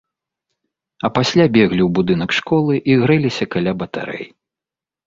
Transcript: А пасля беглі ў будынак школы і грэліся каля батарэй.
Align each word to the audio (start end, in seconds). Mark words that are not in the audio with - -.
А 1.05 1.11
пасля 1.17 1.45
беглі 1.57 1.81
ў 1.87 1.89
будынак 2.01 2.35
школы 2.39 2.73
і 2.95 2.99
грэліся 3.05 3.45
каля 3.55 3.71
батарэй. 3.85 4.27